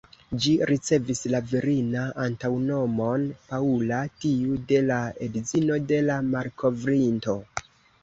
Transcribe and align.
Ĝi 0.43 0.51
ricevis 0.69 1.21
la 1.33 1.41
virina 1.51 2.07
antaŭnomon 2.23 3.29
""Paula"", 3.53 4.01
tiu 4.25 4.59
de 4.75 4.83
la 4.89 5.01
edzino 5.31 5.81
de 5.95 6.05
la 6.11 6.21
malkovrinto. 6.35 7.43